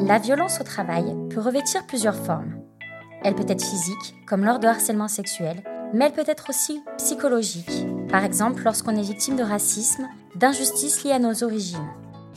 La 0.00 0.18
violence 0.18 0.60
au 0.60 0.64
travail 0.64 1.14
peut 1.30 1.40
revêtir 1.40 1.86
plusieurs 1.86 2.16
formes. 2.16 2.54
Elle 3.24 3.34
peut 3.34 3.46
être 3.48 3.64
physique, 3.64 4.14
comme 4.26 4.44
lors 4.44 4.58
de 4.58 4.66
harcèlement 4.66 5.08
sexuel, 5.08 5.62
mais 5.92 6.06
elle 6.06 6.12
peut 6.12 6.24
être 6.30 6.50
aussi 6.50 6.80
psychologique, 6.96 7.86
par 8.08 8.24
exemple 8.24 8.62
lorsqu'on 8.64 8.96
est 8.96 9.02
victime 9.02 9.36
de 9.36 9.42
racisme, 9.42 10.08
d'injustices 10.36 11.04
liées 11.04 11.12
à 11.12 11.18
nos 11.18 11.44
origines. 11.44 11.86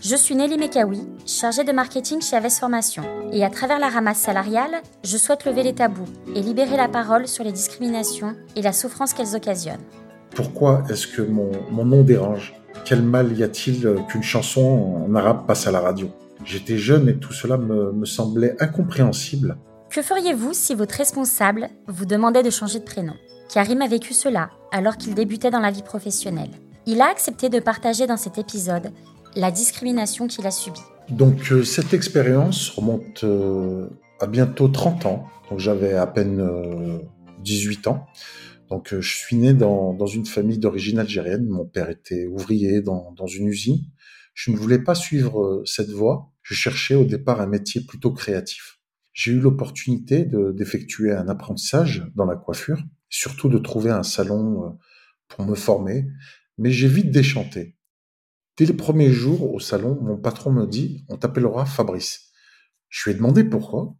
Je 0.01 0.15
suis 0.15 0.35
Nelly 0.35 0.57
Mekawi, 0.57 1.07
chargée 1.25 1.63
de 1.63 1.71
marketing 1.71 2.21
chez 2.21 2.35
Aves 2.35 2.49
Formation, 2.49 3.03
et 3.31 3.43
à 3.43 3.49
travers 3.49 3.79
la 3.79 3.89
ramasse 3.89 4.19
salariale, 4.19 4.81
je 5.03 5.17
souhaite 5.17 5.45
lever 5.45 5.63
les 5.63 5.73
tabous 5.73 6.03
et 6.35 6.41
libérer 6.41 6.77
la 6.77 6.89
parole 6.89 7.27
sur 7.27 7.43
les 7.43 7.53
discriminations 7.53 8.35
et 8.55 8.61
la 8.61 8.73
souffrance 8.73 9.13
qu'elles 9.13 9.35
occasionnent. 9.35 9.83
Pourquoi 10.35 10.83
est-ce 10.89 11.07
que 11.07 11.21
mon, 11.21 11.51
mon 11.71 11.85
nom 11.85 12.03
dérange? 12.03 12.53
Quel 12.83 13.01
mal 13.01 13.35
y 13.37 13.43
a-t-il 13.43 13.95
qu'une 14.09 14.23
chanson 14.23 15.05
en 15.07 15.15
arabe 15.15 15.47
passe 15.47 15.65
à 15.65 15.71
la 15.71 15.79
radio? 15.79 16.09
J'étais 16.45 16.77
jeune 16.77 17.09
et 17.09 17.17
tout 17.17 17.33
cela 17.33 17.57
me, 17.57 17.91
me 17.91 18.05
semblait 18.05 18.55
incompréhensible. 18.61 19.57
Que 19.89 20.01
feriez-vous 20.01 20.53
si 20.53 20.75
votre 20.75 20.95
responsable 20.95 21.69
vous 21.87 22.05
demandait 22.05 22.43
de 22.43 22.49
changer 22.49 22.79
de 22.79 22.85
prénom? 22.85 23.13
Karim 23.51 23.81
a 23.81 23.87
vécu 23.87 24.13
cela 24.13 24.49
alors 24.71 24.97
qu'il 24.97 25.13
débutait 25.15 25.51
dans 25.51 25.59
la 25.59 25.71
vie 25.71 25.83
professionnelle. 25.83 26.51
Il 26.85 27.01
a 27.01 27.09
accepté 27.09 27.49
de 27.49 27.59
partager 27.59 28.07
dans 28.07 28.17
cet 28.17 28.37
épisode 28.37 28.91
la 29.35 29.51
discrimination 29.51 30.27
qu'il 30.27 30.45
a 30.45 30.51
subie. 30.51 30.79
Donc 31.09 31.51
euh, 31.51 31.63
cette 31.63 31.93
expérience 31.93 32.69
remonte 32.69 33.23
euh, 33.23 33.87
à 34.19 34.27
bientôt 34.27 34.67
30 34.67 35.05
ans. 35.05 35.27
Donc 35.49 35.59
j'avais 35.59 35.93
à 35.93 36.07
peine 36.07 36.39
euh, 36.41 36.99
18 37.43 37.87
ans. 37.87 38.05
Donc 38.69 38.93
euh, 38.93 39.01
je 39.01 39.15
suis 39.15 39.35
né 39.35 39.53
dans, 39.53 39.93
dans 39.93 40.07
une 40.07 40.25
famille 40.25 40.57
d'origine 40.57 40.99
algérienne. 40.99 41.45
Mon 41.47 41.65
père 41.65 41.89
était 41.89 42.25
ouvrier 42.25 42.81
dans, 42.81 43.13
dans 43.15 43.27
une 43.27 43.47
usine. 43.47 43.79
Je 44.33 44.51
ne 44.51 44.57
voulais 44.57 44.79
pas 44.79 44.95
suivre 44.95 45.41
euh, 45.41 45.63
cette 45.65 45.91
voie. 45.91 46.31
Je 46.47 46.53
cherchais 46.53 46.93
au 46.93 47.05
départ 47.05 47.41
un 47.41 47.47
métier 47.47 47.81
plutôt 47.81 48.11
créatif. 48.11 48.77
J'ai 49.13 49.31
eu 49.31 49.39
l'opportunité 49.39 50.25
de- 50.25 50.51
d'effectuer 50.51 51.11
un 51.11 51.27
apprentissage 51.27 52.05
dans 52.13 52.25
la 52.25 52.35
coiffure, 52.35 52.83
surtout 53.09 53.49
de 53.49 53.57
trouver 53.57 53.89
un 53.89 54.03
salon 54.03 54.63
euh, 54.63 54.69
pour 55.27 55.43
me 55.43 55.55
former, 55.55 56.07
mais 56.59 56.69
j'ai 56.69 56.87
vite 56.87 57.09
déchanté. 57.09 57.75
Dès 58.57 58.65
les 58.65 58.73
premiers 58.73 59.11
jours 59.11 59.51
au 59.55 59.59
salon, 59.59 59.97
mon 60.03 60.17
patron 60.17 60.51
me 60.51 60.67
dit 60.67 61.03
On 61.09 61.17
t'appellera 61.17 61.65
Fabrice. 61.65 62.29
Je 62.89 63.05
lui 63.09 63.15
ai 63.15 63.17
demandé 63.17 63.43
pourquoi. 63.43 63.95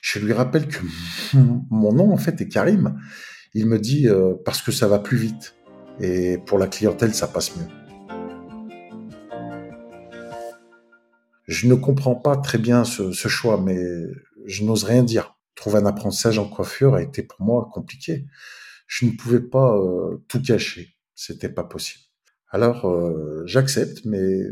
Je 0.00 0.20
lui 0.20 0.32
rappelle 0.32 0.66
que 0.68 0.78
mon 1.70 1.92
nom, 1.92 2.12
en 2.14 2.16
fait, 2.16 2.40
est 2.40 2.48
Karim. 2.48 2.98
Il 3.52 3.66
me 3.66 3.78
dit 3.78 4.08
euh, 4.08 4.32
Parce 4.46 4.62
que 4.62 4.72
ça 4.72 4.88
va 4.88 5.00
plus 5.00 5.18
vite. 5.18 5.54
Et 6.00 6.38
pour 6.46 6.58
la 6.58 6.66
clientèle, 6.66 7.14
ça 7.14 7.28
passe 7.28 7.54
mieux. 7.56 7.83
Je 11.46 11.66
ne 11.66 11.74
comprends 11.74 12.14
pas 12.14 12.36
très 12.36 12.58
bien 12.58 12.84
ce, 12.84 13.12
ce 13.12 13.28
choix, 13.28 13.60
mais 13.60 13.78
je 14.46 14.64
n'ose 14.64 14.84
rien 14.84 15.02
dire. 15.02 15.36
Trouver 15.54 15.78
un 15.78 15.86
apprentissage 15.86 16.38
en 16.38 16.48
coiffure 16.48 16.94
a 16.94 17.02
été 17.02 17.22
pour 17.22 17.40
moi 17.42 17.68
compliqué. 17.72 18.26
Je 18.86 19.06
ne 19.06 19.12
pouvais 19.12 19.40
pas 19.40 19.76
euh, 19.76 20.22
tout 20.28 20.42
cacher. 20.42 20.96
C'était 21.14 21.48
pas 21.48 21.64
possible. 21.64 22.02
Alors, 22.50 22.88
euh, 22.88 23.42
j'accepte, 23.46 24.04
mais 24.04 24.42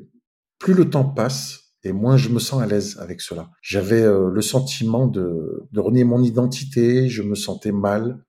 plus 0.59 0.75
le 0.75 0.91
temps 0.91 1.05
passe 1.05 1.75
et 1.85 1.93
moins 1.93 2.17
je 2.17 2.29
me 2.29 2.39
sens 2.39 2.63
à 2.63 2.67
l'aise 2.67 2.99
avec 3.01 3.21
cela. 3.21 3.51
J'avais 3.63 4.03
euh, 4.03 4.31
le 4.31 4.43
sentiment 4.43 5.07
de, 5.07 5.67
de 5.73 5.81
renier 5.81 6.05
mon 6.05 6.23
identité, 6.23 7.09
je 7.09 7.23
me 7.23 7.35
sentais 7.35 7.73
mal 7.73 8.25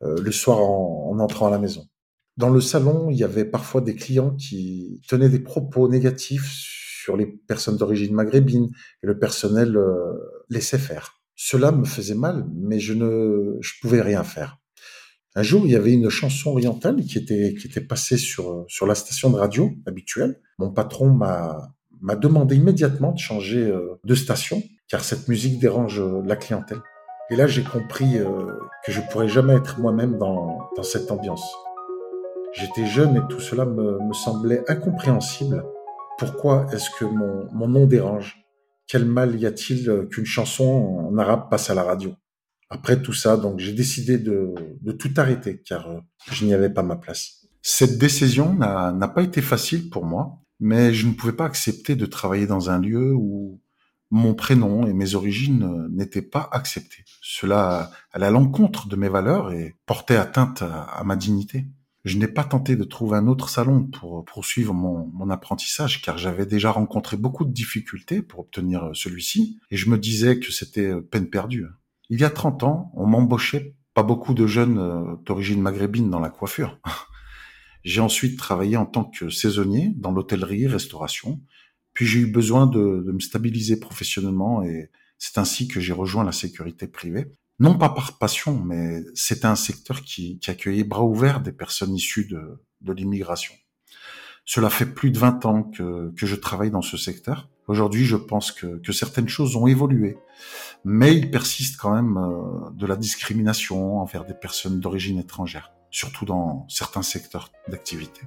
le 0.00 0.30
soir 0.30 0.60
en 0.60 1.18
entrant 1.18 1.48
à 1.48 1.50
la 1.50 1.58
maison. 1.58 1.88
Dans 2.36 2.50
le 2.50 2.60
salon, 2.60 3.10
il 3.10 3.16
y 3.16 3.24
avait 3.24 3.44
parfois 3.44 3.80
des 3.80 3.96
clients 3.96 4.30
qui 4.36 5.00
tenaient 5.08 5.28
des 5.28 5.40
propos 5.40 5.88
négatifs 5.88 6.77
sur 7.08 7.16
les 7.16 7.24
personnes 7.24 7.78
d'origine 7.78 8.14
maghrébine 8.14 8.68
et 9.02 9.06
le 9.06 9.18
personnel 9.18 9.78
euh, 9.78 10.12
laissait 10.50 10.76
faire. 10.76 11.22
Cela 11.36 11.72
me 11.72 11.86
faisait 11.86 12.14
mal, 12.14 12.46
mais 12.54 12.80
je 12.80 12.92
ne 12.92 13.56
je 13.62 13.72
pouvais 13.80 14.02
rien 14.02 14.24
faire. 14.24 14.58
Un 15.34 15.42
jour, 15.42 15.62
il 15.64 15.72
y 15.72 15.76
avait 15.76 15.94
une 15.94 16.10
chanson 16.10 16.50
orientale 16.50 17.00
qui 17.00 17.16
était, 17.16 17.54
qui 17.58 17.66
était 17.66 17.80
passée 17.80 18.18
sur, 18.18 18.66
sur 18.68 18.86
la 18.86 18.94
station 18.94 19.30
de 19.30 19.36
radio 19.36 19.70
habituelle. 19.86 20.38
Mon 20.58 20.70
patron 20.70 21.08
m'a, 21.08 21.72
m'a 22.02 22.14
demandé 22.14 22.56
immédiatement 22.56 23.12
de 23.12 23.18
changer 23.18 23.64
euh, 23.64 23.98
de 24.04 24.14
station, 24.14 24.62
car 24.86 25.02
cette 25.02 25.28
musique 25.28 25.58
dérange 25.58 26.00
euh, 26.00 26.20
la 26.26 26.36
clientèle. 26.36 26.82
Et 27.30 27.36
là, 27.36 27.46
j'ai 27.46 27.62
compris 27.62 28.18
que 28.84 28.92
je 28.92 29.00
pourrais 29.10 29.28
jamais 29.28 29.54
être 29.54 29.78
moi-même 29.80 30.16
dans, 30.16 30.58
dans 30.76 30.82
cette 30.82 31.10
ambiance. 31.10 31.46
J'étais 32.52 32.86
jeune 32.86 33.16
et 33.16 33.20
tout 33.28 33.40
cela 33.40 33.66
me, 33.66 33.98
me 33.98 34.14
semblait 34.14 34.62
incompréhensible. 34.66 35.62
Pourquoi 36.18 36.66
est-ce 36.72 36.90
que 36.90 37.04
mon, 37.04 37.68
nom 37.68 37.86
dérange? 37.86 38.44
Quel 38.88 39.04
mal 39.04 39.38
y 39.38 39.46
a-t-il 39.46 40.08
qu'une 40.10 40.24
chanson 40.24 40.64
en 40.64 41.16
arabe 41.16 41.48
passe 41.48 41.70
à 41.70 41.74
la 41.74 41.84
radio? 41.84 42.12
Après 42.70 43.00
tout 43.00 43.12
ça, 43.12 43.36
donc 43.36 43.60
j'ai 43.60 43.72
décidé 43.72 44.18
de, 44.18 44.52
tout 44.98 45.12
arrêter 45.16 45.62
car 45.62 45.88
euh, 45.88 46.00
je 46.32 46.44
n'y 46.44 46.52
avais 46.52 46.70
pas 46.70 46.82
ma 46.82 46.96
place. 46.96 47.46
Cette 47.62 47.98
décision 47.98 48.52
n'a 48.54 49.08
pas 49.08 49.22
été 49.22 49.40
facile 49.40 49.90
pour 49.90 50.04
moi, 50.04 50.42
mais 50.58 50.92
je 50.92 51.06
ne 51.06 51.12
pouvais 51.12 51.32
pas 51.32 51.44
accepter 51.44 51.94
de 51.94 52.04
travailler 52.04 52.46
dans 52.46 52.68
un 52.68 52.80
lieu 52.80 53.14
où 53.14 53.60
mon 54.10 54.34
prénom 54.34 54.86
et 54.86 54.94
mes 54.94 55.14
origines 55.14 55.62
euh, 55.62 55.88
n'étaient 55.90 56.22
pas 56.22 56.48
acceptés. 56.50 57.04
Cela 57.22 57.90
allait 58.12 58.26
à 58.26 58.30
l'encontre 58.30 58.88
de 58.88 58.96
mes 58.96 59.08
valeurs 59.08 59.52
et 59.52 59.76
portait 59.86 60.16
atteinte 60.16 60.62
à 60.62 61.02
ma 61.04 61.14
dignité. 61.14 61.66
Je 62.04 62.16
n'ai 62.16 62.28
pas 62.28 62.44
tenté 62.44 62.76
de 62.76 62.84
trouver 62.84 63.16
un 63.16 63.26
autre 63.26 63.48
salon 63.48 63.84
pour 63.84 64.24
poursuivre 64.24 64.72
mon, 64.72 65.06
mon 65.12 65.30
apprentissage 65.30 66.00
car 66.00 66.16
j'avais 66.16 66.46
déjà 66.46 66.70
rencontré 66.70 67.16
beaucoup 67.16 67.44
de 67.44 67.52
difficultés 67.52 68.22
pour 68.22 68.40
obtenir 68.40 68.90
celui-ci 68.94 69.58
et 69.70 69.76
je 69.76 69.90
me 69.90 69.98
disais 69.98 70.38
que 70.38 70.52
c'était 70.52 70.94
peine 71.00 71.28
perdue. 71.28 71.66
Il 72.10 72.20
y 72.20 72.24
a 72.24 72.30
30 72.30 72.62
ans, 72.62 72.92
on 72.94 73.06
m'embauchait 73.06 73.74
pas 73.98 74.02
beaucoup 74.02 74.32
de 74.32 74.46
jeunes 74.46 74.78
euh, 74.78 75.16
d'origine 75.24 75.60
maghrébine 75.60 76.08
dans 76.08 76.20
la 76.20 76.30
coiffure. 76.30 76.78
J'ai 77.84 78.00
ensuite 78.00 78.38
travaillé 78.38 78.76
en 78.76 78.86
tant 78.86 79.04
que 79.04 79.28
saisonnier 79.28 79.92
dans 79.96 80.12
l'hôtellerie-restauration, 80.12 81.40
puis 81.94 82.06
j'ai 82.06 82.20
eu 82.20 82.26
besoin 82.26 82.66
de, 82.66 83.02
de, 83.04 83.12
me 83.12 83.18
stabiliser 83.18 83.80
professionnellement 83.80 84.62
et 84.62 84.90
c'est 85.16 85.38
ainsi 85.38 85.66
que 85.66 85.80
j'ai 85.80 85.92
rejoint 85.92 86.22
la 86.22 86.32
sécurité 86.32 86.86
privée. 86.86 87.32
Non 87.60 87.76
pas 87.76 87.88
par 87.88 88.18
passion, 88.18 88.62
mais 88.64 89.02
c'était 89.14 89.46
un 89.46 89.56
secteur 89.56 90.02
qui, 90.02 90.38
qui, 90.38 90.50
accueillait 90.50 90.84
bras 90.84 91.02
ouverts 91.02 91.40
des 91.40 91.52
personnes 91.52 91.94
issues 91.94 92.26
de, 92.26 92.62
de 92.82 92.92
l'immigration. 92.92 93.54
Cela 94.44 94.70
fait 94.70 94.86
plus 94.86 95.10
de 95.10 95.18
20 95.18 95.44
ans 95.44 95.62
que, 95.64 96.12
que 96.16 96.24
je 96.24 96.36
travaille 96.36 96.70
dans 96.70 96.82
ce 96.82 96.96
secteur. 96.96 97.48
Aujourd'hui, 97.66 98.04
je 98.04 98.16
pense 98.16 98.50
que, 98.50 98.78
que, 98.78 98.92
certaines 98.92 99.28
choses 99.28 99.56
ont 99.56 99.66
évolué, 99.66 100.16
mais 100.84 101.14
il 101.14 101.30
persiste 101.30 101.76
quand 101.76 101.94
même 101.94 102.16
euh, 102.16 102.70
de 102.72 102.86
la 102.86 102.96
discrimination 102.96 104.00
envers 104.00 104.24
des 104.24 104.34
personnes 104.34 104.80
d'origine 104.80 105.18
étrangère, 105.18 105.72
surtout 105.90 106.24
dans 106.24 106.66
certains 106.68 107.02
secteurs 107.02 107.50
d'activité. 107.68 108.22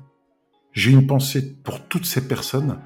J'ai 0.74 0.92
une 0.92 1.08
pensée 1.08 1.56
pour 1.64 1.88
toutes 1.88 2.06
ces 2.06 2.28
personnes, 2.28 2.80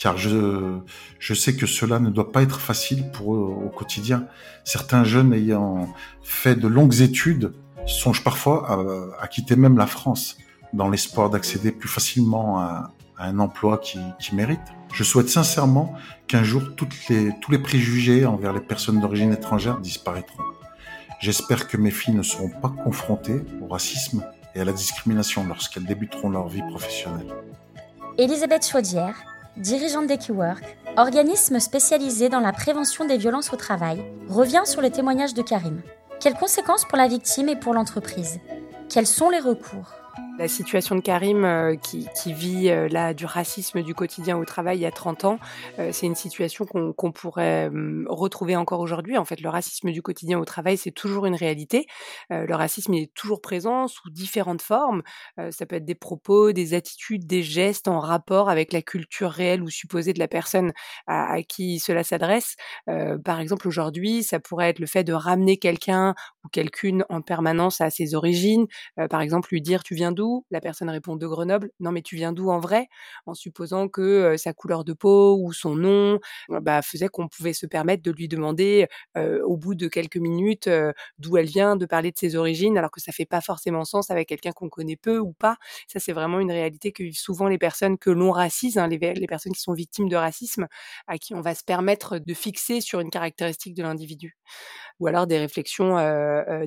car 0.00 0.16
je, 0.16 0.78
je 1.18 1.34
sais 1.34 1.54
que 1.54 1.66
cela 1.66 2.00
ne 2.00 2.08
doit 2.08 2.32
pas 2.32 2.42
être 2.42 2.58
facile 2.58 3.10
pour 3.12 3.34
eux 3.34 3.38
au 3.38 3.68
quotidien. 3.68 4.26
Certains 4.64 5.04
jeunes 5.04 5.32
ayant 5.34 5.94
fait 6.22 6.56
de 6.56 6.66
longues 6.66 7.02
études 7.02 7.52
songent 7.86 8.24
parfois 8.24 9.14
à, 9.20 9.28
quitter 9.28 9.56
même 9.56 9.76
la 9.76 9.86
France 9.86 10.38
dans 10.72 10.88
l'espoir 10.88 11.28
d'accéder 11.28 11.70
plus 11.70 11.88
facilement 11.88 12.58
à, 12.60 12.92
à 13.18 13.26
un 13.26 13.38
emploi 13.38 13.78
qui, 13.78 13.98
qui 14.18 14.34
mérite. 14.34 14.60
Je 14.94 15.04
souhaite 15.04 15.28
sincèrement 15.28 15.94
qu'un 16.26 16.42
jour 16.42 16.62
toutes 16.76 17.08
les, 17.08 17.32
tous 17.40 17.52
les 17.52 17.58
préjugés 17.58 18.24
envers 18.24 18.54
les 18.54 18.60
personnes 18.60 19.00
d'origine 19.00 19.32
étrangère 19.32 19.78
disparaîtront. 19.78 20.42
J'espère 21.20 21.68
que 21.68 21.76
mes 21.76 21.90
filles 21.90 22.14
ne 22.14 22.22
seront 22.22 22.48
pas 22.48 22.70
confrontées 22.70 23.42
au 23.60 23.68
racisme 23.68 24.24
et 24.54 24.60
à 24.60 24.64
la 24.64 24.72
discrimination 24.72 25.44
lorsqu'elles 25.46 25.84
débuteront 25.84 26.30
leur 26.30 26.48
vie 26.48 26.62
professionnelle. 26.70 27.34
Elisabeth 28.16 28.66
Chaudière, 28.66 29.16
dirigeante 29.56 30.06
d'Equiwork, 30.06 30.76
organisme 30.96 31.60
spécialisé 31.60 32.28
dans 32.28 32.40
la 32.40 32.52
prévention 32.52 33.04
des 33.04 33.16
violences 33.16 33.52
au 33.52 33.56
travail, 33.56 34.04
revient 34.28 34.62
sur 34.64 34.80
le 34.80 34.90
témoignage 34.90 35.34
de 35.34 35.42
Karim. 35.42 35.82
Quelles 36.20 36.34
conséquences 36.34 36.84
pour 36.84 36.98
la 36.98 37.08
victime 37.08 37.48
et 37.48 37.56
pour 37.56 37.74
l'entreprise? 37.74 38.40
Quels 38.88 39.06
sont 39.06 39.30
les 39.30 39.38
recours? 39.38 39.90
La 40.40 40.48
situation 40.48 40.96
de 40.96 41.02
Karim 41.02 41.44
euh, 41.44 41.76
qui, 41.76 42.32
vit 42.32 42.70
euh, 42.70 42.88
là 42.88 43.12
du 43.12 43.26
racisme 43.26 43.82
du 43.82 43.94
quotidien 43.94 44.38
au 44.38 44.46
travail 44.46 44.78
il 44.78 44.80
y 44.80 44.86
a 44.86 44.90
30 44.90 45.26
ans, 45.26 45.38
euh, 45.78 45.90
c'est 45.92 46.06
une 46.06 46.14
situation 46.14 46.64
qu'on 46.64 46.94
qu 46.94 47.12
pourrait 47.12 47.66
hum, 47.66 48.06
retrouver 48.08 48.56
encore 48.56 48.80
aujourd'hui. 48.80 49.18
En 49.18 49.26
fait, 49.26 49.42
le 49.42 49.50
racisme 49.50 49.90
du 49.90 50.00
quotidien 50.00 50.38
au 50.38 50.46
travail, 50.46 50.78
c'est 50.78 50.92
toujours 50.92 51.26
une 51.26 51.34
réalité. 51.34 51.86
Le 52.30 52.54
racisme 52.54 52.94
est 52.94 53.12
toujours 53.12 53.42
présent 53.42 53.86
sous 53.86 54.08
différentes 54.10 54.62
formes. 54.62 55.02
Ça 55.50 55.66
peut 55.66 55.76
être 55.76 55.84
des 55.84 55.94
propos, 55.94 56.52
des 56.52 56.74
attitudes, 56.74 57.26
des 57.26 57.42
gestes 57.42 57.88
en 57.88 57.98
rapport 57.98 58.48
avec 58.48 58.72
la 58.72 58.82
culture 58.82 59.30
réelle 59.30 59.62
ou 59.62 59.68
supposée 59.68 60.12
de 60.12 60.18
la 60.18 60.28
personne 60.28 60.72
à, 61.06 61.32
à 61.32 61.42
qui 61.42 61.78
cela 61.80 62.04
s'adresse. 62.04 62.56
Par 63.24 63.40
exemple, 63.40 63.68
aujourd'hui, 63.68 64.22
ça 64.22 64.40
pourrait 64.40 64.70
être 64.70 64.78
le 64.78 64.86
fait 64.86 65.04
de 65.04 65.12
ramener 65.12 65.58
quelqu'un 65.58 66.14
ou 66.44 66.48
quelqu'une 66.48 67.04
en 67.08 67.20
permanence 67.20 67.80
à 67.80 67.90
ses 67.90 68.14
origines. 68.14 68.66
par 69.10 69.20
exemple, 69.20 69.48
lui 69.52 69.60
dire 69.60 69.82
tu 69.82 69.94
viens 69.94 70.09
d'où? 70.12 70.44
La 70.50 70.60
personne 70.60 70.90
répond 70.90 71.16
de 71.16 71.26
Grenoble. 71.26 71.70
Non, 71.80 71.92
mais 71.92 72.02
tu 72.02 72.16
viens 72.16 72.32
d'où 72.32 72.50
en 72.50 72.58
vrai? 72.60 72.88
En 73.26 73.34
supposant 73.34 73.88
que 73.88 74.36
sa 74.36 74.52
couleur 74.52 74.84
de 74.84 74.92
peau 74.92 75.36
ou 75.40 75.52
son 75.52 75.76
nom 75.76 76.18
bah, 76.48 76.82
faisait 76.82 77.08
qu'on 77.08 77.28
pouvait 77.28 77.52
se 77.52 77.66
permettre 77.66 78.02
de 78.02 78.10
lui 78.10 78.28
demander 78.28 78.86
au 79.16 79.56
bout 79.56 79.74
de 79.74 79.88
quelques 79.88 80.16
minutes 80.16 80.68
d'où 81.18 81.36
elle 81.36 81.46
vient, 81.46 81.76
de 81.76 81.86
parler 81.86 82.10
de 82.12 82.18
ses 82.18 82.36
origines, 82.36 82.76
alors 82.78 82.90
que 82.90 83.00
ça 83.00 83.12
fait 83.12 83.26
pas 83.26 83.40
forcément 83.40 83.84
sens 83.84 84.10
avec 84.10 84.28
quelqu'un 84.28 84.52
qu'on 84.52 84.68
connaît 84.68 84.96
peu 84.96 85.18
ou 85.18 85.32
pas. 85.32 85.56
Ça, 85.88 85.98
c'est 86.00 86.12
vraiment 86.12 86.40
une 86.40 86.50
réalité 86.52 86.92
que 86.92 87.02
vivent 87.02 87.18
souvent 87.18 87.48
les 87.48 87.58
personnes 87.58 87.98
que 87.98 88.10
l'on 88.10 88.30
racise, 88.32 88.78
hein, 88.78 88.88
les, 88.88 88.98
les 88.98 89.26
personnes 89.26 89.52
qui 89.52 89.60
sont 89.60 89.72
victimes 89.72 90.08
de 90.08 90.16
racisme, 90.16 90.66
à 91.06 91.18
qui 91.18 91.34
on 91.34 91.40
va 91.40 91.54
se 91.54 91.64
permettre 91.64 92.18
de 92.18 92.34
fixer 92.34 92.80
sur 92.80 93.00
une 93.00 93.10
caractéristique 93.10 93.74
de 93.74 93.82
l'individu 93.82 94.36
ou 95.00 95.06
alors 95.06 95.26
des 95.26 95.38
réflexions 95.38 95.96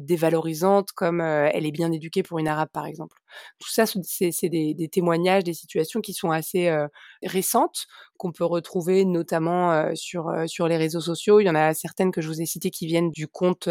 dévalorisantes 0.02 0.92
comme 0.94 1.22
elle 1.22 1.66
est 1.66 1.72
bien 1.72 1.92
éduquée 1.92 2.24
pour 2.24 2.40
une 2.40 2.48
arabe 2.48 2.70
par 2.74 2.86
exemple. 2.86 3.18
Tout 3.60 3.72
ça, 3.72 3.86
c'est 3.86 4.50
des, 4.50 4.90
témoignages, 4.92 5.44
des 5.44 5.54
situations 5.54 6.02
qui 6.02 6.14
sont 6.14 6.32
assez 6.32 6.76
récentes, 7.24 7.88
qu'on 8.18 8.32
peut 8.32 8.46
retrouver 8.46 9.06
notamment 9.06 9.94
sur, 9.96 10.32
sur 10.48 10.68
les 10.68 10.78
réseaux 10.78 11.02
sociaux. 11.02 11.40
Il 11.40 11.46
y 11.46 11.50
en 11.50 11.56
a 11.56 11.74
certaines 11.74 12.12
que 12.12 12.22
je 12.22 12.28
vous 12.28 12.42
ai 12.42 12.46
citées 12.46 12.72
qui 12.72 12.86
viennent 12.88 13.12
du 13.12 13.28
compte 13.28 13.70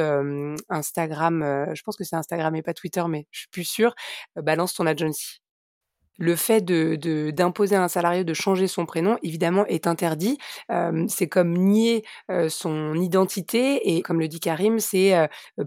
Instagram, 0.69 1.67
je 1.75 1.82
pense 1.82 1.97
que 1.97 2.05
c'est 2.05 2.17
Instagram 2.17 2.55
et 2.56 2.62
pas 2.62 2.75
Twitter, 2.75 3.05
mais 3.09 3.26
je 3.31 3.41
suis 3.41 3.49
plus 3.49 3.64
sûre, 3.64 3.94
Balance 4.37 4.75
ton 4.75 4.87
agency 4.87 5.42
le 6.19 6.37
fait 6.37 6.61
de 6.62 7.31
d'imposer 7.31 7.76
à 7.76 7.82
un 7.82 7.88
salarié 7.88 8.25
de 8.25 8.35
changer 8.35 8.67
son 8.67 8.87
prénom, 8.87 9.19
évidemment, 9.23 9.64
est 9.67 9.87
interdit. 9.87 10.38
c'est 11.09 11.29
comme 11.29 11.56
nier 11.56 12.05
son 12.49 12.94
identité 12.94 13.94
et, 13.97 14.03
comme 14.03 14.20
le 14.20 14.29
dit 14.29 14.41
Karim, 14.41 14.79
c'est 14.79 15.14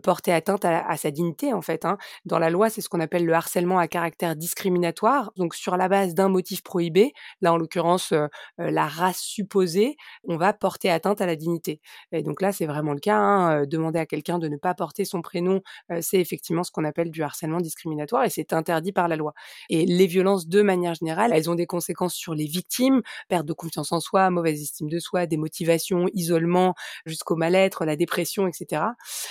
porter 0.03 0.31
atteinte 0.31 0.65
à, 0.65 0.97
sa 0.97 1.11
dignité, 1.11 1.53
en 1.53 1.61
fait. 1.61 1.85
Hein. 1.85 1.97
Dans 2.25 2.39
la 2.39 2.49
loi, 2.49 2.69
c'est 2.69 2.81
ce 2.81 2.89
qu'on 2.89 2.99
appelle 2.99 3.25
le 3.25 3.33
harcèlement 3.33 3.79
à 3.79 3.87
caractère 3.87 4.35
discriminatoire. 4.35 5.31
Donc, 5.35 5.55
sur 5.55 5.77
la 5.77 5.87
base 5.87 6.13
d'un 6.13 6.29
motif 6.29 6.63
prohibé, 6.63 7.13
là, 7.41 7.53
en 7.53 7.57
l'occurrence, 7.57 8.13
la 8.57 8.87
race 8.87 9.19
supposée, 9.19 9.95
on 10.23 10.37
va 10.37 10.53
porter 10.53 10.89
atteinte 10.89 11.21
à 11.21 11.25
la 11.25 11.35
dignité. 11.35 11.81
Et 12.11 12.23
donc 12.23 12.41
là, 12.41 12.51
c'est 12.51 12.65
vraiment 12.65 12.93
le 12.93 12.99
cas. 12.99 13.17
Hein. 13.17 13.65
Demander 13.65 13.99
à 13.99 14.05
quelqu'un 14.05 14.39
de 14.39 14.47
ne 14.47 14.57
pas 14.57 14.73
porter 14.73 15.05
son 15.05 15.21
prénom, 15.21 15.61
c'est 16.01 16.19
effectivement 16.19 16.63
ce 16.63 16.71
qu'on 16.71 16.83
appelle 16.83 17.11
du 17.11 17.23
harcèlement 17.23 17.59
discriminatoire 17.59 18.23
et 18.23 18.29
c'est 18.29 18.53
interdit 18.53 18.91
par 18.91 19.07
la 19.07 19.15
loi. 19.15 19.33
Et 19.69 19.85
les 19.85 20.07
violences 20.07 20.34
de 20.37 20.61
manière 20.61 20.93
générale, 20.95 21.31
elles 21.33 21.49
ont 21.49 21.55
des 21.55 21.65
conséquences 21.65 22.13
sur 22.13 22.35
les 22.35 22.45
victimes, 22.45 23.01
perte 23.29 23.45
de 23.45 23.53
confiance 23.53 23.91
en 23.91 23.99
soi, 23.99 24.29
mauvaise 24.29 24.61
estime 24.61 24.89
de 24.89 24.99
soi, 24.99 25.25
démotivation, 25.25 26.07
isolement, 26.13 26.75
jusqu'au 27.05 27.35
mal-être, 27.35 27.85
la 27.85 27.95
dépression, 27.95 28.47
etc. 28.47 28.83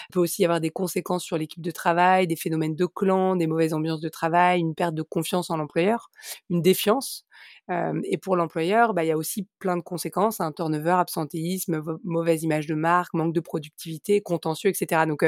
Il 0.08 0.12
peut 0.12 0.20
aussi 0.20 0.42
y 0.42 0.44
avoir 0.44 0.60
des 0.60 0.70
conséquences 0.70 1.24
sur 1.24 1.36
l'équipe 1.38 1.62
de 1.62 1.70
travail, 1.70 2.26
des 2.26 2.36
phénomènes 2.36 2.74
de 2.74 2.86
clan, 2.86 3.36
des 3.36 3.46
mauvaises 3.46 3.74
ambiances 3.74 4.00
de 4.00 4.08
travail, 4.08 4.60
une 4.60 4.74
perte 4.74 4.94
de 4.94 5.02
confiance 5.02 5.50
en 5.50 5.56
l'employeur, 5.56 6.10
une 6.50 6.62
défiance 6.62 7.24
et 7.68 8.18
pour 8.18 8.36
l'employeur, 8.36 8.94
bah, 8.94 9.04
il 9.04 9.08
y 9.08 9.12
a 9.12 9.16
aussi 9.16 9.46
plein 9.58 9.76
de 9.76 9.82
conséquences, 9.82 10.40
un 10.40 10.46
hein, 10.46 10.52
turnover, 10.52 10.96
absentéisme, 10.98 11.82
mauvaise 12.04 12.42
image 12.42 12.66
de 12.66 12.74
marque, 12.74 13.14
manque 13.14 13.34
de 13.34 13.40
productivité, 13.40 14.20
contentieux, 14.20 14.70
etc. 14.70 15.02
Donc 15.06 15.24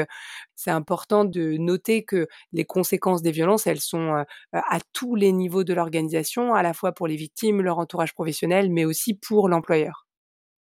c'est 0.55 0.71
important 0.71 1.25
de 1.25 1.57
noter 1.57 2.03
que 2.03 2.27
les 2.53 2.65
conséquences 2.65 3.21
des 3.21 3.31
violences, 3.31 3.67
elles 3.67 3.81
sont 3.81 4.23
à 4.53 4.79
tous 4.93 5.15
les 5.15 5.31
niveaux 5.31 5.63
de 5.63 5.73
l'organisation, 5.73 6.53
à 6.53 6.63
la 6.63 6.73
fois 6.73 6.91
pour 6.91 7.07
les 7.07 7.15
victimes, 7.15 7.61
leur 7.61 7.79
entourage 7.79 8.13
professionnel, 8.13 8.71
mais 8.71 8.85
aussi 8.85 9.13
pour 9.13 9.49
l'employeur 9.49 10.06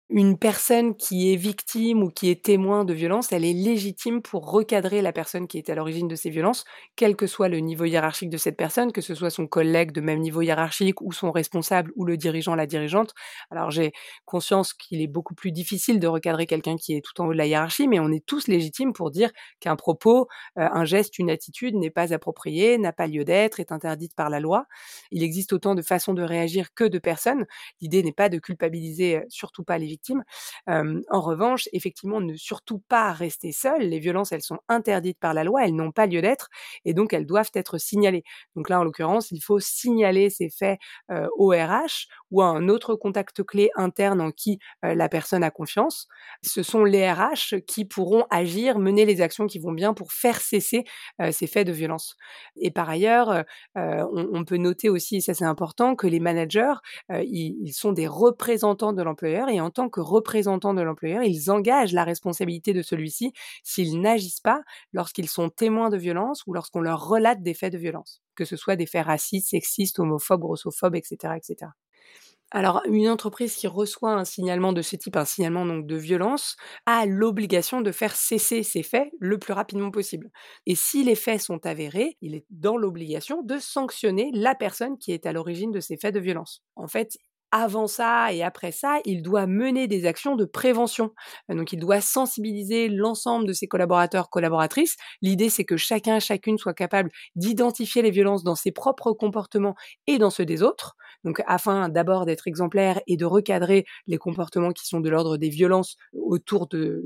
une 0.09 0.37
personne 0.39 0.95
qui 0.95 1.33
est 1.33 1.37
victime 1.37 2.03
ou 2.03 2.11
qui 2.11 2.29
est 2.31 2.45
témoin 2.45 2.85
de 2.85 2.93
violence, 2.93 3.33
elle 3.33 3.47
est 3.47 3.55
légitime 3.55 4.21
pour 4.21 4.51
recadrer 4.51 5.01
la 5.01 5.11
personne 5.13 5.47
qui 5.49 5.57
est 5.57 5.71
à 5.71 5.75
l'origine 5.75 6.07
de 6.07 6.17
ces 6.17 6.29
violences, 6.29 6.65
quel 6.97 7.17
que 7.17 7.27
soit 7.27 7.49
le 7.49 7.61
niveau 7.61 7.85
hiérarchique 7.87 8.29
de 8.29 8.37
cette 8.37 8.59
personne, 8.59 8.93
que 8.93 9.01
ce 9.01 9.15
soit 9.15 9.31
son 9.31 9.47
collègue 9.47 9.91
de 9.93 10.03
même 10.03 10.19
niveau 10.21 10.43
hiérarchique 10.43 11.01
ou 11.01 11.13
son 11.13 11.31
responsable 11.33 11.93
ou 11.97 12.05
le 12.05 12.19
dirigeant, 12.19 12.55
la 12.55 12.67
dirigeante. 12.67 13.15
Alors 13.51 13.71
j'ai 13.71 13.93
conscience 14.27 14.75
qu'il 14.75 15.01
est 15.01 15.07
beaucoup 15.07 15.35
plus 15.35 15.51
difficile 15.51 15.99
de 15.99 16.07
recadrer 16.07 16.47
quelqu'un 16.47 16.77
qui 16.77 16.95
est 16.95 17.01
tout 17.01 17.19
en 17.23 17.27
haut 17.29 17.33
de 17.33 17.39
la 17.39 17.47
hiérarchie, 17.47 17.89
mais 17.89 17.99
on 17.99 18.11
est 18.13 18.25
tous 18.27 18.49
légitimes 18.49 18.93
pour 18.93 19.11
dire 19.11 19.31
qu'un 19.61 19.77
propos, 19.77 20.29
euh, 20.59 20.69
un 20.73 20.85
geste, 20.85 21.19
une 21.19 21.31
attitude 21.31 21.75
n'est 21.75 21.91
pas 21.91 22.13
approprié, 22.13 22.77
n'a 22.77 22.93
pas 22.93 23.07
lieu 23.07 23.25
d'être, 23.25 23.61
est 23.61 23.73
interdite 23.73 24.15
par 24.15 24.29
la 24.29 24.41
loi. 24.41 24.67
Il 25.11 25.23
existe 25.23 25.53
autant 25.53 25.75
de 25.75 25.83
façons 25.83 26.15
de 26.15 26.23
réagir 26.23 26.75
que 26.75 26.85
de 26.85 26.99
personnes. 26.99 27.47
L'idée 27.81 28.03
n'est 28.03 28.13
pas 28.13 28.29
de 28.29 28.39
culpabiliser 28.39 29.17
euh, 29.17 29.23
surtout 29.29 29.65
pas 29.65 29.79
les 29.79 29.87
en 30.67 31.21
revanche, 31.21 31.69
effectivement, 31.73 32.21
ne 32.21 32.35
surtout 32.37 32.81
pas 32.89 33.13
rester 33.13 33.53
seul. 33.53 33.83
Les 33.83 33.99
violences, 33.99 34.33
elles 34.33 34.43
sont 34.43 34.59
interdites 34.69 35.19
par 35.19 35.35
la 35.35 35.45
loi, 35.45 35.65
elles 35.65 35.75
n'ont 35.75 35.93
pas 35.93 36.07
lieu 36.07 36.21
d'être 36.23 36.49
et 36.85 36.95
donc 36.95 37.13
elles 37.13 37.27
doivent 37.27 37.51
être 37.55 37.79
signalées. 37.79 38.25
Donc 38.57 38.69
là, 38.69 38.81
en 38.81 38.85
l'occurrence, 38.85 39.31
il 39.31 39.41
faut 39.43 39.61
signaler 39.61 40.31
ces 40.31 40.51
faits 40.51 40.79
au 41.37 41.49
RH 41.51 42.07
ou 42.33 42.43
à 42.43 42.47
un 42.47 42.69
autre 42.69 42.97
contact 42.97 43.45
clé 43.45 43.71
interne 43.77 44.21
en 44.21 44.33
qui 44.33 44.59
la 44.83 45.09
personne 45.09 45.45
a 45.45 45.51
confiance. 45.51 46.09
Ce 46.43 46.63
sont 46.63 46.85
les 46.85 47.11
RH 47.11 47.61
qui 47.67 47.85
pourront 47.85 48.25
agir, 48.31 48.79
mener 48.79 49.05
les 49.05 49.21
actions 49.21 49.47
qui 49.47 49.59
vont 49.59 49.73
bien 49.73 49.95
pour 49.95 50.13
faire 50.13 50.41
cesser 50.41 50.85
ces 51.31 51.47
faits 51.47 51.67
de 51.67 51.73
violence. 51.73 52.17
Et 52.57 52.71
par 52.71 52.89
ailleurs, 52.91 53.45
on, 53.77 54.45
peut 54.45 54.57
noter 54.57 54.89
aussi, 54.89 55.17
et 55.17 55.21
ça 55.21 55.35
c'est 55.35 55.45
important, 55.45 55.95
que 55.95 56.07
les 56.07 56.21
managers, 56.21 56.75
ils, 57.11 57.57
ils 57.63 57.73
sont 57.73 57.93
des 57.93 58.09
représentants 58.09 58.93
de 58.93 59.03
l'employeur 59.03 59.49
et 59.49 59.61
en 59.61 59.71
tant 59.71 59.89
que 59.89 60.01
représentants 60.01 60.75
de 60.75 60.83
l'employeur, 60.83 61.23
ils 61.23 61.51
engagent 61.51 61.93
la 61.93 62.05
responsabilité 62.05 62.73
de 62.73 62.83
celui-ci 62.83 63.33
s'ils 63.63 64.01
n'agissent 64.01 64.41
pas 64.41 64.63
lorsqu'ils 64.93 65.29
sont 65.29 65.51
témoins 65.51 65.91
de 65.91 65.97
violence 65.97 66.43
ou 66.47 66.55
lorsqu'on 66.55 66.81
leur 66.81 67.07
relate 67.07 67.43
des 67.43 67.55
faits 67.55 67.73
de 67.73 67.79
violence, 67.79 68.23
que 68.35 68.45
ce 68.45 68.57
soit 68.57 68.77
des 68.77 68.87
faits 68.87 69.07
racistes, 69.07 69.51
sexistes, 69.51 69.99
homophobes, 69.99 70.41
grossophobes, 70.41 70.97
etc., 70.97 71.35
etc. 71.37 71.73
Alors, 72.55 72.83
une 72.87 73.09
entreprise 73.09 73.55
qui 73.57 73.67
reçoit 73.67 74.13
un 74.13 74.25
signalement 74.27 74.73
de 74.75 74.83
ce 74.83 74.97
type, 74.97 75.17
un 75.17 75.25
signalement 75.25 75.65
donc 75.65 75.87
de 75.87 75.97
violence, 75.97 76.57
a 76.87 77.07
l'obligation 77.07 77.81
de 77.81 77.91
faire 77.93 78.15
cesser 78.15 78.63
ces 78.63 78.83
faits 78.83 79.09
le 79.21 79.39
plus 79.39 79.55
rapidement 79.55 79.91
possible. 79.91 80.31
Et 80.67 80.75
si 80.75 81.03
les 81.03 81.15
faits 81.15 81.41
sont 81.41 81.65
avérés, 81.67 82.19
il 82.21 82.35
est 82.35 82.45
dans 82.51 82.77
l'obligation 82.77 83.43
de 83.43 83.59
sanctionner 83.59 84.31
la 84.35 84.55
personne 84.55 84.99
qui 84.99 85.13
est 85.13 85.25
à 85.27 85.33
l'origine 85.33 85.71
de 85.73 85.81
ces 85.81 85.97
faits 85.97 86.15
de 86.15 86.21
violence. 86.21 86.63
En 86.77 86.89
fait, 86.89 87.17
avant 87.53 87.87
ça 87.87 88.33
et 88.33 88.43
après 88.43 88.73
ça, 88.73 88.99
il 89.05 89.23
doit 89.23 89.47
mener 89.47 89.87
des 89.87 90.07
actions 90.07 90.37
de 90.37 90.45
prévention. 90.45 91.13
Euh, 91.51 91.55
donc 91.55 91.73
il 91.73 91.79
doit 91.79 92.01
sensibiliser 92.01 92.89
l'ensemble 92.89 93.47
de 93.47 93.53
ses 93.53 93.69
collaborateurs, 93.69 94.31
collaboratrices. 94.31 94.97
L'idée, 95.21 95.51
c'est 95.51 95.65
que 95.65 95.77
chacun, 95.77 96.19
chacune 96.19 96.59
soit 96.59 96.75
capable 96.75 97.11
d'identifier 97.37 98.03
les 98.03 98.11
violences 98.11 98.43
dans 98.43 98.55
ses 98.55 98.73
propres 98.73 99.13
comportements 99.13 99.75
et 100.07 100.19
dans 100.19 100.31
ceux 100.31 100.47
des 100.47 100.63
autres. 100.63 100.97
Donc 101.25 101.43
afin 101.47 101.89
d'abord 101.89 102.27
d'être 102.27 102.49
exemplaire 102.49 103.01
et 103.07 103.17
de 103.17 103.25
recadrer 103.25 103.85
les 104.07 104.19
comportements 104.19 104.73
qui 104.73 104.87
sont 104.87 105.01
de 105.01 105.09
l'ordre 105.11 105.37
des 105.37 105.49
violences 105.49 105.97
autour 106.15 106.67
de, 106.69 107.03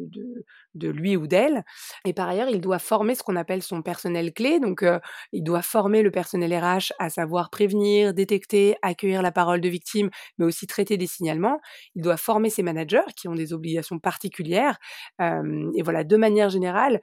de, 0.75 0.89
lui 0.89 1.17
ou 1.17 1.27
d'elle. 1.27 1.65
Et 2.05 2.13
par 2.13 2.29
ailleurs, 2.29 2.49
il 2.49 2.61
doit 2.61 2.79
former 2.79 3.15
ce 3.15 3.23
qu'on 3.23 3.37
appelle 3.37 3.63
son 3.63 3.83
personnel 3.83 4.33
clé. 4.33 4.61
Donc, 4.61 4.83
euh, 4.83 5.01
il 5.33 5.43
doit 5.43 5.63
former 5.63 6.03
le 6.03 6.11
personnel 6.11 6.55
RH 6.55 6.93
à 6.99 7.11
savoir 7.11 7.51
prévenir, 7.51 8.15
détecter, 8.15 8.77
accueillir 8.83 9.23
la 9.23 9.33
parole 9.33 9.61
de 9.61 9.69
victime, 9.69 10.11
mais 10.39 10.45
aussi 10.47 10.67
traiter 10.67 10.97
des 10.97 11.07
signalements. 11.07 11.61
Il 11.95 12.03
doit 12.03 12.17
former 12.17 12.51
ses 12.51 12.63
managers 12.63 13.01
qui 13.17 13.29
ont 13.29 13.35
des 13.35 13.53
obligations 13.53 13.99
particulières. 13.99 14.79
Et 15.21 15.83
voilà, 15.83 16.05
de 16.05 16.17
manière 16.17 16.51
générale, 16.51 17.01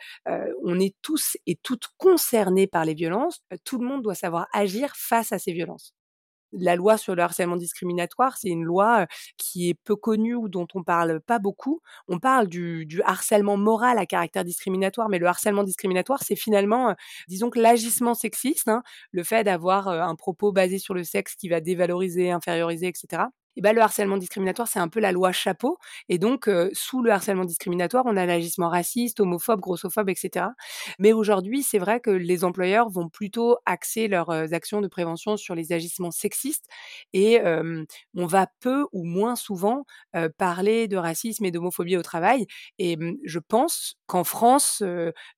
on 0.64 0.80
est 0.80 0.96
tous 1.02 1.38
et 1.48 1.56
toutes 1.62 1.88
concernés 1.98 2.68
par 2.68 2.86
les 2.86 2.94
violences. 2.94 3.42
Tout 3.64 3.80
le 3.80 3.88
monde 3.88 4.02
doit 4.04 4.16
savoir 4.16 4.48
agir 4.54 4.94
face 4.96 5.32
à 5.32 5.40
ces 5.40 5.54
violences 5.54 5.94
la 6.54 6.76
loi 6.76 6.98
sur 6.98 7.16
le 7.16 7.24
harcèlement 7.24 7.56
discriminatoire, 7.56 8.38
c'est 8.38 8.50
une 8.50 8.64
loi 8.64 9.08
qui 9.38 9.70
est 9.70 9.74
peu 9.74 9.96
connue 9.96 10.36
ou 10.36 10.50
dont 10.50 10.68
on 10.74 10.84
parle 10.84 11.20
pas 11.22 11.40
beaucoup. 11.40 11.82
On 12.08 12.20
parle 12.20 12.48
du, 12.48 12.88
harcèlement 13.06 13.58
moral 13.58 13.98
à 13.98 14.06
caractère 14.06 14.44
discriminatoire, 14.44 15.10
mais 15.10 15.20
le 15.20 15.28
harcèlement 15.28 15.64
discriminatoire, 15.64 16.24
c'est 16.24 16.36
finalement, 16.36 16.96
disons 17.28 17.50
l'agissement 17.56 18.14
sexiste, 18.14 18.68
hein, 18.68 18.84
le 19.12 19.24
fait 19.24 19.44
d'avoir 19.44 19.88
un 19.88 20.16
propos 20.16 20.52
basé 20.52 20.80
sur 20.80 20.94
le 20.94 21.04
sexe 21.04 21.36
qui 21.36 21.50
va 21.50 21.62
dévaloriser, 21.62 22.32
inférioriser, 22.32 22.88
etc 22.88 23.24
et 23.56 23.62
ben, 23.62 23.74
le 23.76 23.82
harcèlement 23.82 24.18
discriminatoire, 24.18 24.68
c'est 24.68 24.80
un 24.80 24.88
peu 24.90 25.00
la 25.00 25.12
loi 25.12 25.32
chapeau. 25.32 25.78
Et 26.10 26.18
donc, 26.18 26.50
sous 26.74 27.02
le 27.04 27.12
harcèlement 27.12 27.46
discriminatoire, 27.46 28.04
on 28.08 28.18
a 28.18 28.26
l'agissement 28.26 28.70
raciste, 28.70 29.20
homophobe, 29.20 29.60
grossophobe, 29.60 30.10
etc. 30.10 30.54
Mais 31.00 31.14
aujourd'hui, 31.14 31.64
c'est 31.64 31.80
vrai 31.80 32.00
que 32.00 32.10
les 32.12 32.44
employeurs 32.44 32.90
vont 32.90 33.10
plutôt 33.10 33.58
axer 33.66 34.08
leurs 34.08 34.32
actions 34.54 34.82
de 34.82 34.88
prévention 34.88 35.38
sur 35.38 35.56
les 35.56 35.72
agissements 35.74 36.12
sexistes 36.12 36.66
et 37.14 37.40
on 38.16 38.26
va 38.26 38.48
peu 38.60 38.86
ou 38.92 39.04
moins 39.06 39.36
souvent 39.36 39.86
parler 40.38 40.88
de 40.88 40.98
racisme 40.98 41.46
et 41.46 41.52
d'homophobie 41.52 41.98
au 41.98 42.02
travail. 42.04 42.46
Et 42.80 42.98
je 43.24 43.40
pense 43.40 43.96
qu'en 44.08 44.24
France, 44.24 44.84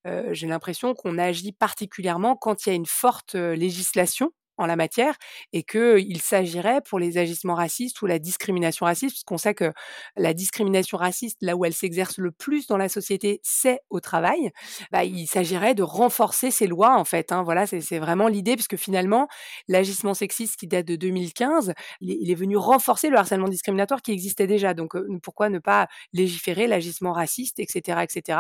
j'ai 0.06 0.48
l'impression 0.48 0.94
qu'on 0.94 1.18
agit 1.18 1.52
particulièrement 1.54 2.36
quand 2.36 2.66
il 2.66 2.70
y 2.70 2.72
a 2.72 2.76
une 2.76 2.86
forte 2.86 3.36
législation 3.36 4.32
en 4.58 4.66
la 4.66 4.76
matière 4.76 5.16
et 5.54 5.64
qu'il 5.64 6.22
s'agirait 6.22 6.82
pour 6.82 7.00
les 7.00 7.18
agissements 7.18 7.56
racistes 7.56 8.02
ou 8.02 8.06
la 8.06 8.20
discrimination 8.20 8.86
raciste, 8.86 9.16
puisqu'on 9.16 9.38
sait 9.38 9.54
que 9.54 9.72
la 10.16 10.34
discrimination 10.34 10.98
raciste, 10.98 11.38
là 11.42 11.56
où 11.56 11.66
elle 11.66 11.74
s'exerce 11.74 12.18
le 12.18 12.32
plus 12.32 12.68
dans 12.68 12.78
la 12.78 12.90
société, 12.90 13.40
c'est 13.44 13.82
au 13.90 14.00
travail. 14.00 14.52
Bah, 14.92 15.04
il 15.04 15.28
s'agirait 15.28 15.76
de 15.76 15.84
renforcer 15.84 16.52
ces 16.52 16.68
lois, 16.68 16.98
en 16.98 17.06
fait. 17.06 17.32
Hein. 17.32 17.44
Voilà, 17.44 17.66
c'est 17.68 18.00
vraiment 18.00 18.28
l'idée, 18.28 18.56
puisque 18.56 18.78
finalement, 18.78 19.28
l'agissement 19.68 20.14
sexiste 20.14 20.58
qui 20.58 20.68
date 20.68 20.86
de 20.86 20.96
2015, 20.96 21.74
il 22.02 22.32
est, 22.32 22.36
venu 22.36 22.58
renforcer 22.58 23.10
le 23.10 23.18
harcèlement 23.18 23.48
discriminatoire 23.48 24.02
qui 24.02 24.12
existait 24.12 24.48
déjà. 24.48 24.74
Donc, 24.74 24.96
euh, 24.96 25.08
pourquoi 25.24 25.50
ne 25.50 25.60
pas 25.60 25.88
légiférer 26.14 26.68
l'agissement 26.68 27.14
raciste, 27.14 27.60
etc., 27.60 28.02
etc. 28.04 28.40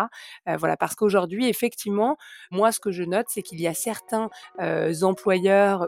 Euh, 0.49 0.57
voilà, 0.57 0.75
parce 0.75 0.95
qu'aujourd'hui, 0.95 1.47
effectivement, 1.47 2.17
moi, 2.51 2.71
ce 2.71 2.79
que 2.79 2.91
je 2.91 3.03
note, 3.03 3.27
c'est 3.29 3.41
qu'il 3.41 3.61
y 3.61 3.67
a 3.67 3.73
certains 3.73 4.29
euh, 4.59 4.93
employeurs 5.01 5.87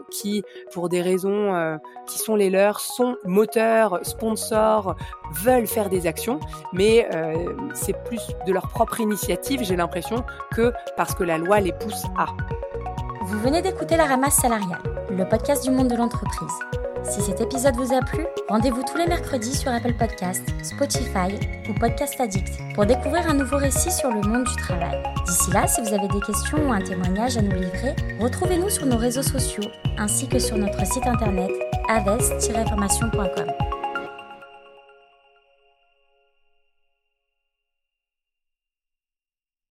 pour 0.72 0.88
des 0.88 1.02
raisons 1.02 1.54
euh, 1.54 1.76
qui 2.06 2.18
sont 2.18 2.36
les 2.36 2.50
leurs, 2.50 2.80
sont 2.80 3.16
moteurs, 3.24 4.00
sponsors, 4.02 4.94
veulent 5.42 5.66
faire 5.66 5.88
des 5.88 6.06
actions, 6.06 6.40
mais 6.72 7.08
euh, 7.14 7.34
c'est 7.74 7.96
plus 8.04 8.22
de 8.46 8.52
leur 8.52 8.68
propre 8.68 9.00
initiative, 9.00 9.62
j'ai 9.62 9.76
l'impression, 9.76 10.24
que 10.52 10.72
parce 10.96 11.14
que 11.14 11.24
la 11.24 11.38
loi 11.38 11.60
les 11.60 11.72
pousse 11.72 12.04
à. 12.16 12.26
Vous 13.22 13.38
venez 13.40 13.62
d'écouter 13.62 13.96
La 13.96 14.06
Ramasse 14.06 14.36
salariale, 14.36 14.82
le 15.10 15.28
podcast 15.28 15.64
du 15.64 15.70
monde 15.70 15.88
de 15.88 15.96
l'entreprise. 15.96 16.87
Si 17.04 17.20
cet 17.22 17.40
épisode 17.40 17.76
vous 17.76 17.94
a 17.94 18.00
plu, 18.00 18.24
rendez-vous 18.48 18.82
tous 18.82 18.98
les 18.98 19.06
mercredis 19.06 19.54
sur 19.54 19.72
Apple 19.72 19.94
Podcasts, 19.94 20.48
Spotify 20.62 21.34
ou 21.68 21.74
Podcast 21.74 22.20
Addict 22.20 22.58
pour 22.74 22.86
découvrir 22.86 23.28
un 23.28 23.34
nouveau 23.34 23.56
récit 23.56 23.90
sur 23.90 24.10
le 24.10 24.20
monde 24.20 24.44
du 24.44 24.56
travail. 24.56 25.02
D'ici 25.26 25.50
là, 25.52 25.66
si 25.66 25.80
vous 25.80 25.92
avez 25.94 26.08
des 26.08 26.20
questions 26.20 26.68
ou 26.68 26.72
un 26.72 26.80
témoignage 26.80 27.36
à 27.36 27.42
nous 27.42 27.54
livrer, 27.54 27.94
retrouvez-nous 28.20 28.70
sur 28.70 28.86
nos 28.86 28.96
réseaux 28.96 29.22
sociaux 29.22 29.64
ainsi 29.98 30.28
que 30.28 30.38
sur 30.38 30.56
notre 30.56 30.84
site 30.86 31.06
internet 31.06 31.50
aves-formation.com. 31.88 33.67